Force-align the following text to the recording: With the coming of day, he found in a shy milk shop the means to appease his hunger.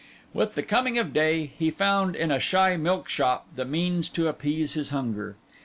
With 0.33 0.55
the 0.55 0.63
coming 0.63 0.97
of 0.97 1.13
day, 1.13 1.51
he 1.59 1.69
found 1.69 2.15
in 2.15 2.31
a 2.31 2.39
shy 2.39 2.75
milk 2.75 3.07
shop 3.07 3.45
the 3.55 3.65
means 3.65 4.09
to 4.09 4.27
appease 4.27 4.73
his 4.73 4.89
hunger. 4.89 5.35